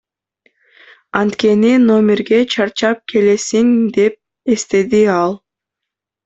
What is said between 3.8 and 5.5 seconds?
деп эстеди ал.